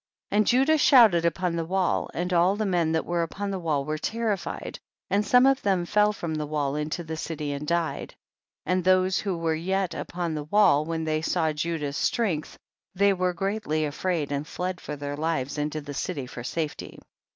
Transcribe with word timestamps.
30. 0.31 0.35
And 0.37 0.47
Judah 0.47 0.77
shouted 0.79 1.25
upon 1.25 1.55
the 1.55 1.63
wall, 1.65 2.09
and 2.15 2.33
all 2.33 2.55
the 2.55 2.65
men 2.65 2.91
that 2.93 3.05
were 3.05 3.21
upon 3.21 3.51
the 3.51 3.59
wall 3.59 3.85
were 3.85 3.99
terrified, 3.99 4.79
and 5.11 5.23
some 5.23 5.45
of 5.45 5.61
them 5.61 5.85
fell 5.85 6.11
from 6.11 6.33
the 6.33 6.47
wall 6.47 6.75
into 6.75 7.03
the 7.03 7.15
city 7.15 7.51
and 7.51 7.67
died, 7.67 8.15
and 8.65 8.83
those 8.83 9.19
who 9.19 9.37
were 9.37 9.53
yet 9.53 9.93
upon 9.93 10.33
the 10.33 10.45
wall, 10.45 10.85
when 10.85 11.03
they 11.03 11.21
saw 11.21 11.53
Judah's 11.53 11.97
strength, 11.97 12.57
they 12.95 13.13
were 13.13 13.31
greatly 13.31 13.85
afraid 13.85 14.31
and 14.31 14.47
fled 14.47 14.81
for 14.81 14.95
their 14.95 15.15
lives 15.15 15.59
into 15.59 15.79
the 15.81 15.93
city 15.93 16.25
for 16.25 16.43
safety. 16.43 16.97